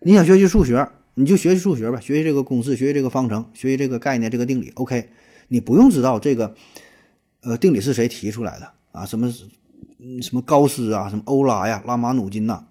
[0.00, 4.72] 你想学习数学，你就学习数学吧，学习这个公式，学习这个方程，学习这个概念，这个定理。
[4.76, 5.10] OK，
[5.48, 6.54] 你不用知道这个，
[7.42, 9.04] 呃，定理是谁提出来的啊？
[9.04, 9.30] 什么，
[10.22, 12.64] 什么高斯啊，什么欧拉呀，拉马努金呐，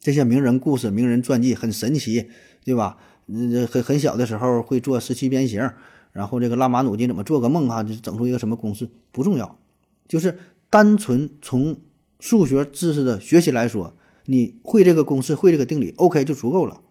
[0.00, 2.30] 这些名人故事、名人传记很神奇，
[2.64, 2.96] 对吧？
[3.26, 5.70] 嗯，很很小的时候会做十七边形。
[6.14, 9.58] 然后这个拉马努金怎么做个梦哈，就整出一个什么公式不重要，
[10.06, 10.38] 就是
[10.70, 11.76] 单纯从
[12.20, 13.96] 数学知识的学习来说，
[14.26, 16.82] 你会这个公式，会这个定理，OK 就足够了，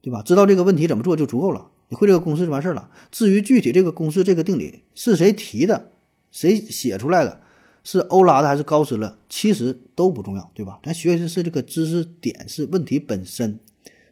[0.00, 0.22] 对吧？
[0.22, 2.90] 知道这个问题怎么做就足够了，你会这个公式就完事儿了。
[3.10, 5.92] 至于具体这个公式、这个定理是谁提的，
[6.30, 7.42] 谁写出来的，
[7.84, 10.80] 是欧拉的还是高斯的，其实都不重要，对吧？
[10.82, 13.60] 咱学习是这个知识点，是问题本身，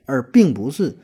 [0.04, 0.98] 而并不是，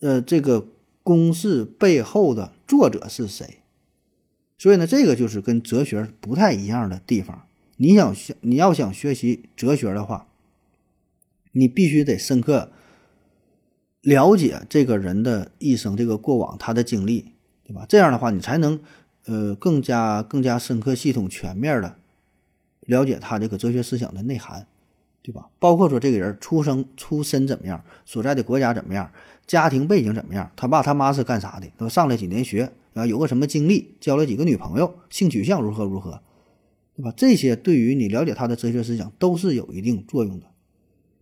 [0.00, 0.66] 呃，这个。
[1.06, 3.60] 公式背后的作者是谁？
[4.58, 7.46] 所以呢，这个就是跟哲学不太一样的地方。
[7.76, 10.26] 你想学，你要想学习哲学的话，
[11.52, 12.72] 你必须得深刻
[14.00, 17.86] 了解这个人的一生、这个过往、他的经历，对吧？
[17.88, 18.80] 这样的话，你才能
[19.26, 21.96] 呃更加更加深刻、系统、全面的
[22.80, 24.66] 了解他这个哲学思想的内涵，
[25.26, 25.44] 对吧？
[25.58, 29.10] 包括说这个人出生出身怎么样，所在的国家怎么样。
[29.44, 30.48] 家庭背景怎么样？
[30.54, 31.66] 他爸他妈是干啥的？
[31.76, 33.04] 都上了几年学啊？
[33.04, 33.96] 有个什么经历？
[33.98, 34.94] 交了几个女朋友？
[35.10, 36.20] 性取向如何如何？
[36.96, 37.12] 对吧？
[37.16, 40.46] 这些对于你了解他的哲学思想都是有一定作用的。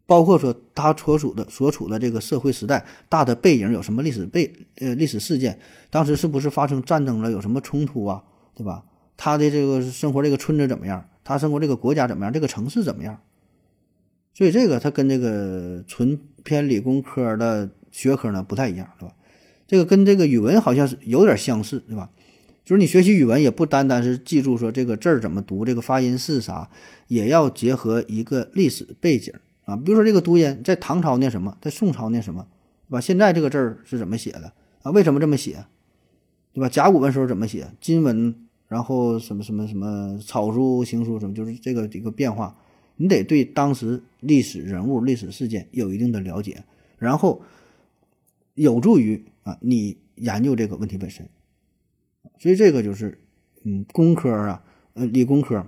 [0.04, 5.58] 包括说他所处的所处的这个社会时代大的背景有什么历史背呃历史事件？
[5.88, 7.30] 当时是不是发生战争了？
[7.30, 8.22] 有什么冲突啊？
[8.54, 8.84] 对吧？
[9.16, 11.02] 他的这个生活这个村子怎么样？
[11.24, 12.30] 他生活这个国家怎么样？
[12.30, 13.18] 这个城市怎么样？
[14.34, 17.70] 所以这个它跟这个纯偏理工科的。
[17.94, 19.14] 学科呢不太一样，对吧？
[19.68, 22.10] 这个跟这个语文好像是有点相似，对吧？
[22.64, 26.68] 就是你学习语文也不单单是记住说这个字儿怎么读，这个发音是啥，
[27.06, 29.32] 也要结合一个历史背景
[29.64, 29.76] 啊。
[29.76, 32.48] 比如说这个读音在唐朝念什么，在宋朝念什么，
[32.88, 33.00] 对吧？
[33.00, 34.90] 现在这个字儿是怎么写的啊？
[34.90, 35.64] 为什么这么写，
[36.52, 36.68] 对吧？
[36.68, 37.68] 甲骨文时候怎么写？
[37.80, 38.34] 金文，
[38.66, 42.56] 然后什么什么什么草书、行书什么，就是这个一个变化，
[42.96, 46.64] 你得对当时历史人物、历史事件有一定的了解，
[46.98, 47.42] 然后。
[48.56, 51.28] 有助于啊，你研究这个问题本身，
[52.38, 53.18] 所以这个就是，
[53.64, 55.66] 嗯，工科啊，呃，理工科，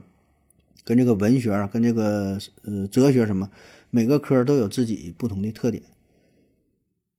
[0.84, 3.50] 跟这个文学啊，跟这个呃哲学什么，
[3.90, 5.82] 每个科都有自己不同的特点。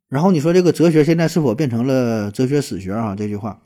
[0.07, 3.13] 然后你说这个哲学现在是否变成了哲学史学啊？
[3.13, 3.61] 这句话，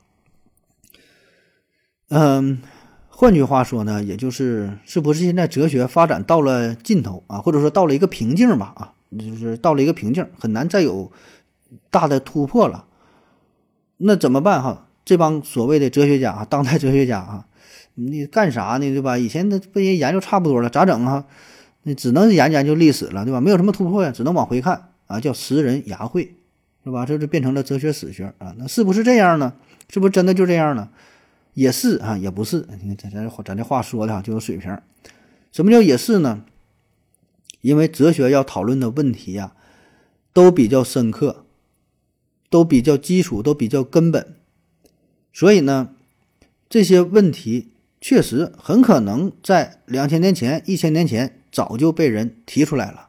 [2.07, 2.63] 嗯，
[3.21, 8.73] 换句话说呢，也就是是不是现在哲学发展到了尽头啊，或者说到了一个瓶颈吧？
[8.75, 11.11] 啊，就是到了一个瓶颈，很难再有。
[11.91, 12.85] 大的突破了，
[13.97, 14.87] 那怎么办哈？
[15.05, 17.45] 这帮所谓的哲学家啊，当代哲学家啊，
[17.93, 18.91] 你干啥呢？
[18.91, 19.19] 对吧？
[19.19, 21.23] 以前那被人研究差不多了，咋整啊？
[21.83, 23.39] 那只能研究研究历史了，对吧？
[23.39, 26.33] 没有什么突破呀，只能往回看啊，叫识人牙慧，
[26.83, 27.05] 是吧？
[27.05, 28.55] 这就变成了哲学史学啊。
[28.57, 29.53] 那是不是这样呢？
[29.89, 30.89] 是不是真的就这样呢？
[31.53, 32.67] 也是啊，也不是。
[32.81, 34.77] 你看咱咱咱这话说的哈，就有水平。
[35.51, 36.45] 什么叫也是呢？
[37.61, 39.53] 因为哲学要讨论的问题呀，
[40.33, 41.45] 都比较深刻。
[42.49, 44.35] 都比较基础，都比较根本，
[45.31, 45.91] 所以呢，
[46.67, 47.69] 这些问题
[48.01, 53.07] 确实很可能在两千年前、一千年前早就被人提出来了。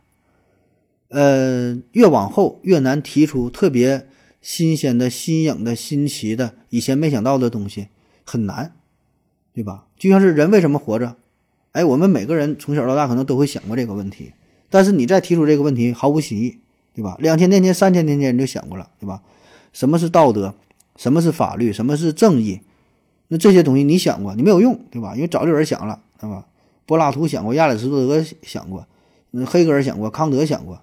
[1.09, 4.07] 呃，越往后越难提出特别
[4.41, 7.89] 新鲜的、新颖的、新奇的、以前没想到的东西，
[8.25, 8.73] 很难，
[9.53, 9.87] 对吧？
[9.97, 11.17] 就像是人为什么活着？
[11.73, 14.33] 哎，我们每个人从小到大可能都会想过这个问题，
[14.69, 16.59] 但是你再提出这个问题，毫无新意，
[16.95, 17.17] 对吧？
[17.19, 19.23] 两千年前、三千年前你就想过了，对吧？
[19.73, 20.55] 什么是道德？
[20.97, 21.73] 什么是法律？
[21.73, 22.61] 什么是正义？
[23.29, 24.35] 那这些东西你想过？
[24.35, 25.15] 你没有用，对吧？
[25.15, 26.47] 因为早就有人想了，对吧？
[26.85, 28.87] 柏拉图想过，亚里士多德想过，
[29.31, 30.83] 嗯，黑格尔想过，康德想过，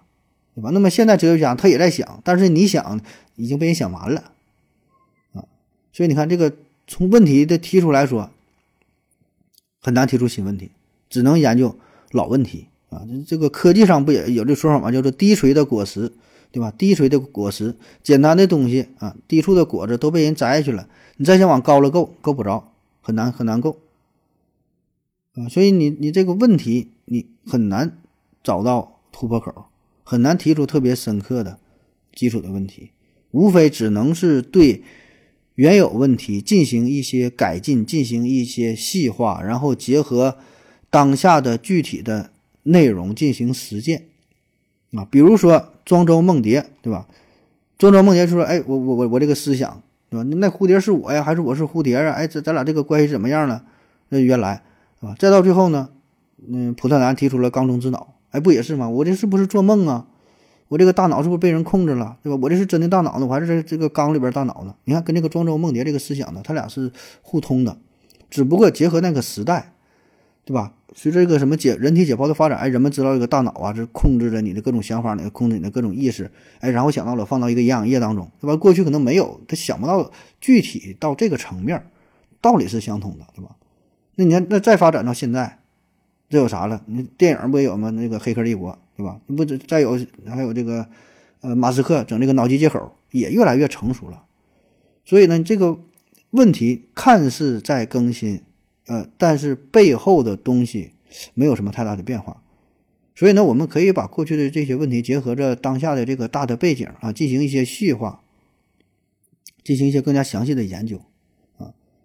[0.56, 0.72] 对吧？
[0.74, 3.00] 那么现在哲学家他也在想，但是你想
[3.36, 4.32] 已经被人想完了
[5.34, 5.46] 啊。
[5.94, 6.52] 所以你看，这个
[6.90, 8.30] 从问题的提出来说，
[9.80, 10.72] 很难提出新问题，
[11.10, 11.78] 只能研究
[12.12, 13.08] 老问题啊。
[13.26, 14.92] 这个科技上不也有这说法吗？
[14.92, 16.12] 叫做低垂的果实。
[16.52, 16.74] 对吧？
[16.76, 22.72] 低垂的果实，简单的东西啊，低处的果子都被人摘下去了，你再想往高了够，够不着，
[23.02, 23.78] 很难很难够
[25.36, 25.48] 啊。
[25.48, 28.00] 所以你你这个问题，你很难
[28.44, 29.66] 找到突破口，
[30.04, 31.60] 很难提出特别深刻的
[32.16, 32.90] 基础的问题，
[33.30, 34.82] 无非只能是对
[35.60, 40.38] 原有问题进行一些改进，进行一些细化，然后结合
[40.90, 42.32] 当下的具体的
[42.64, 44.06] 内容进行实践
[44.94, 45.06] 啊。
[45.12, 47.06] 比如说庄周梦蝶，对吧？
[47.78, 50.24] 庄周梦蝶说：“哎，我我我我这个思想，对吧？
[50.38, 52.14] 那蝴蝶是我呀，还是我是蝴蝶啊？
[52.14, 53.64] 哎，咱咱俩这个关系怎么样呢？
[54.08, 54.64] 那原来，
[55.02, 55.14] 是吧？
[55.20, 55.90] 再到最后呢，
[56.50, 58.88] 嗯，普特南提出了缸中之脑，哎，不也是吗？
[58.88, 60.08] 我这是不是做梦啊？”
[60.70, 62.40] 我这个大脑是不是被人控制了，对吧？
[62.42, 64.74] 我这是真的大脑呢，我还是这这个缸里边大脑呢？
[64.86, 67.78] 你看，跟这个庄周梦蝶这个思想呢，它俩是互通的，
[68.30, 69.74] 只不过结合那个时代，
[70.46, 70.74] 对吧？
[70.96, 76.30] 随着这个什么解人体解剖的发展，哎，人们知道这个大脑啊，是控制着你的各种想法，呢，控制你的各种意识，
[76.62, 78.56] 哎，然后想到了放到一个营养液当中，对吧？
[78.56, 81.84] 过去可能没有，他想不到具体到这个层面，
[82.42, 83.56] 道理是相通的，对吧？
[84.16, 85.59] 那你看，那再发展到现在，
[86.30, 86.84] 这有啥了？
[86.86, 87.90] 你电影不也有吗？
[87.90, 88.72] 那个《黑客帝国》。
[89.00, 89.18] 对吧？
[89.28, 90.86] 不，再有还有这个，
[91.40, 94.26] 呃，马斯克整这个脑机接口也越来越成熟了。
[95.06, 95.80] 所以呢，这个
[96.32, 98.42] 问题看似在更新，
[98.88, 100.92] 呃，但是背后的东西
[101.34, 102.44] 没有什么太大的变化。
[103.16, 108.22] 所以呢，我们可以把过去的这些问题结合着当下的这个大的背景啊，进行一些细化，
[109.64, 111.02] 进行一些更加详细的研究。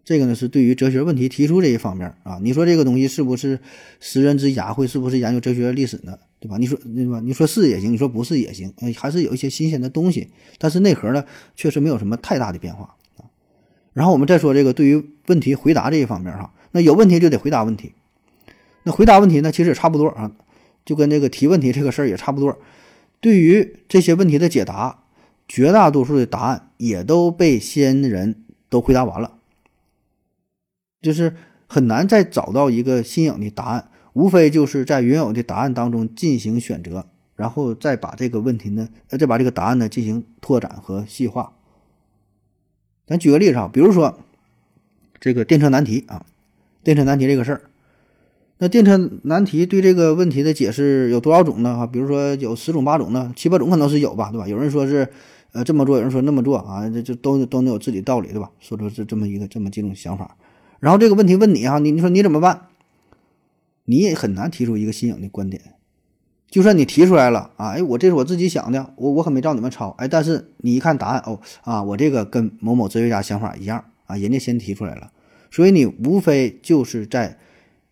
[0.04, 3.58] 这个呢是对于哲学问题提出这一方面啊，你说这个东西是不是
[4.00, 6.18] 识人之雅会，是不是研究哲学历史呢？
[6.38, 6.58] 对吧？
[6.58, 7.20] 你说对吧？
[7.24, 11.24] 你说是也行，你说不是也行，还是有一些新鲜的东西，但是内核呢
[11.56, 13.24] 确实没有什么太大的变化啊。
[13.94, 17.94] 然后我们再说这个对于问题回答这一方面哈，那有问题就得回答问题，
[18.82, 20.30] 那回答问题呢其实也差不多啊，
[20.84, 22.58] 就跟这个提问题这个事儿也差不多。
[23.20, 25.04] 对于这些问题的解答，
[25.48, 29.33] 绝大多数的答案也都被先人都回答完了。
[31.04, 31.36] 就是
[31.66, 37.04] 很难再找到一个新颖的答案，无非就是在原有的答案当中进行选择，
[37.36, 41.52] 然后再把这个问题呢，呃，再把这个答案呢进行拓展和细化。
[43.06, 44.18] 咱举个例子啊，比如说
[45.20, 46.24] 这个电车难题啊，
[46.82, 47.60] 电车难题这个事儿，
[48.56, 51.76] 那电车难题对这个问题的解释有多少种呢？
[51.76, 54.48] 哈，比如说有十种八种呢，七八种可能是有吧，对吧？
[54.48, 55.06] 有人说是
[55.52, 58.50] 呃这么做，有人说那么做啊，这这都都能有自己道理，对吧？
[58.58, 60.36] 说出是这么一个这么几种想法。
[60.84, 62.66] 然后这个问题问你哈，你你说你怎么办？
[63.86, 65.62] 你也很难提出一个新颖的观点。
[66.50, 69.88] 就算你提出来了啊，哎，我这是我自己想的，我我可没照你们抄。
[69.96, 75.10] 哎，但是你一看答案哦啊，我这个跟某某哲学家想法一样啊，人家先提出来了，
[75.50, 77.38] 所以你无非就是在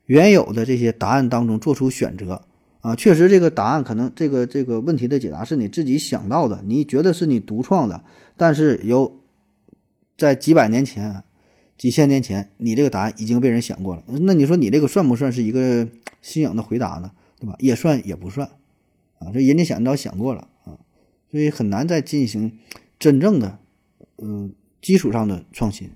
[0.04, 2.42] 原有的这些答案当中做出选择
[2.82, 2.94] 啊。
[2.94, 8.04] 确实，这个答案可能这个这个问题的解答是你自己想到的，你觉得是你独创的，
[8.36, 9.18] 但是有
[10.18, 11.24] 在几百年前。
[11.82, 15.88] 几千年前，你这个答案已经被人想过了，那你说你这个算不算是一个
[16.20, 17.10] 新颖的回答呢？
[17.40, 17.56] 对吧？
[17.58, 18.48] 也算也不算，
[19.18, 20.78] 啊，这人家想到想过了啊，
[21.32, 22.56] 所以很难再进行
[23.00, 23.58] 真正的，
[24.18, 25.90] 嗯，基础上的创新。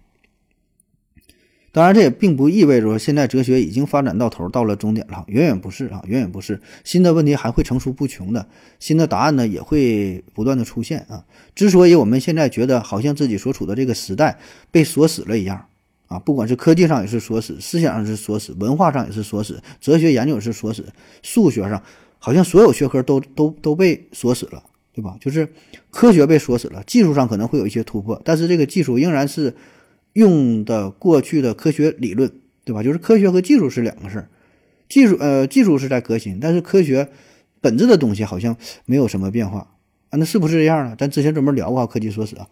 [1.70, 6.60] 当然，这也并不意味着说现在哲学已经发展到头，到了终点了，远远不是啊，远远不是。
[6.82, 8.48] 新的问题还会层出不穷的，
[8.80, 11.24] 新的答案呢也会不断的出现啊。
[11.54, 14.40] 之所以我们现在觉得好像自己所处的这个时代
[14.72, 15.68] 被锁死了一样
[16.06, 20.84] 啊，不管是科技上也是锁死，思想上是锁死，文化上也是锁死，哲学研究是锁死，
[21.22, 21.82] 数学上
[22.18, 25.16] 好像所有学科都都都被锁死了，对吧？
[25.20, 25.48] 就是
[25.90, 29.54] 科学被锁死了，技术上可能会有一些突破，但是这个技术仍然是。
[30.16, 32.32] 用的过去的科学理论，
[32.64, 32.82] 对吧？
[32.82, 34.30] 就是科学和技术是两个事儿，
[34.88, 37.06] 技术呃技术是在革新，但是科学
[37.60, 39.58] 本质的东西好像没有什么变化
[40.08, 40.96] 啊，那是不是这样呢？
[40.98, 42.48] 咱之前专门聊过科技锁死啊，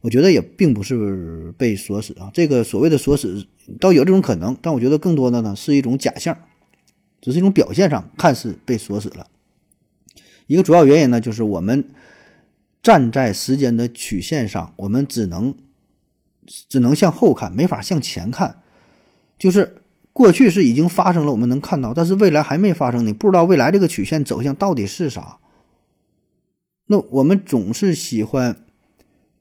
[0.00, 3.46] 我觉得也并不是被锁死啊，这个所谓的锁死
[3.80, 6.36] 倒有这种可能，但我觉得更多的呢是一种假象，
[7.20, 9.26] 只是一种表现上看似被锁死了。
[10.46, 11.84] 一个主要原因呢，就是我们
[12.82, 15.54] 站在时间的曲线上，我们只能。
[16.68, 18.62] 只能向后看，没法向前看。
[19.36, 19.82] 就是
[20.12, 25.38] 过去是已经发生了，我们能看到，但是未来还没发生，你不知道未来这个曲线走向到底是啥。
[26.86, 28.64] 那我们总是喜欢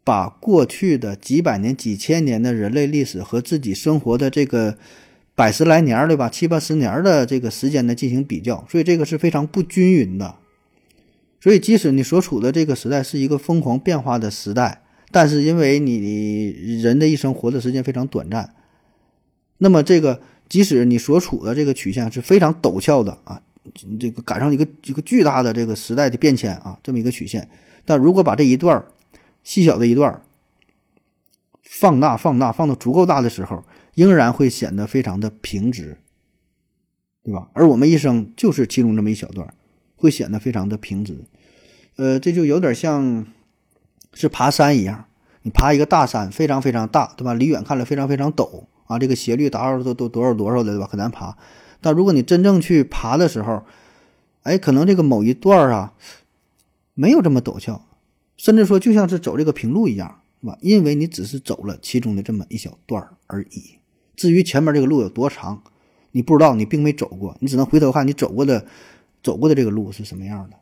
[0.06, 4.78] 把过去的几百年、几千年的人类历史和自己生活的这个
[5.36, 6.30] 百十来年，对吧？
[6.30, 10.36] 七八十年的这个时间呢进行比较，所以这个是非常不均匀的。
[11.42, 14.84] 所以，即使你所处的这个时代是一个疯狂变化的时代。
[15.12, 16.50] 但是因为你
[16.82, 18.54] 人的一生活的时间非常短暂，
[19.60, 23.42] 那么这个即使你所处的这个曲线是非常陡峭的啊，
[23.98, 27.48] 这个赶上一个一个巨大的这个时代的变迁啊，这么一个曲线，
[27.86, 28.84] 但如果把这一段
[29.46, 30.22] 细小的一段
[31.62, 36.00] 放大、放大、放到足够大的时候，仍然会显得非常的平直，
[37.24, 37.48] 对吧？
[37.54, 39.54] 而我们一生就是其中这么一小段，
[39.96, 41.24] 会显得非常的平直，
[41.96, 43.26] 呃，这就有点像。
[44.18, 45.08] 是爬山一样，
[45.42, 47.34] 你爬一个大山，非常非常大，对吧？
[47.34, 50.88] 离远看了非常非常陡啊，这个斜率达到多多多少多少的，对吧？
[50.88, 51.38] 很难爬。
[51.82, 53.66] 但如果你真正去爬的时候，
[54.44, 55.92] 哎，可能这个某一段啊，
[56.94, 57.86] 没有这么陡峭，
[58.38, 60.58] 甚至说就像是走这个平路一样，是吧？
[60.62, 63.80] 因为你只是走了其中的这么一小段而已。
[64.16, 65.64] 至于前面这个路有多长，
[66.12, 68.66] 你不知道，你并没走过，你只能回头看你走过的
[69.22, 70.58] 走过的这个路是什么样的。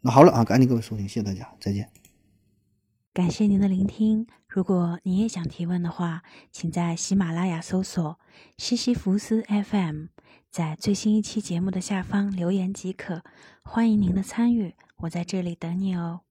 [0.00, 1.90] 那好了啊，赶紧各位收听，谢谢大家，再见。
[3.12, 4.26] 感谢您的聆听。
[4.46, 6.22] 如果你也想提问的话，
[6.52, 8.18] 请在喜马拉雅搜索
[8.56, 10.06] “西西弗斯 FM”，
[10.50, 13.22] 在最新一期节目的下方留言即可。
[13.64, 16.27] 欢迎您的参与，我在这里等你哦。